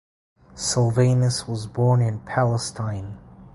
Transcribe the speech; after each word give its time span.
Silvanus 0.55 1.47
was 1.47 1.67
born 1.67 2.01
in 2.01 2.21
Palestine. 2.21 3.19